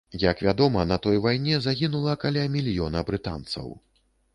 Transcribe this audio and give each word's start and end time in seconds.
Як 0.21 0.37
вядома, 0.47 0.85
на 0.93 0.97
той 1.03 1.21
вайне 1.27 1.61
загінула 1.67 2.19
каля 2.27 2.49
мільёна 2.59 3.09
брытанцаў. 3.13 3.75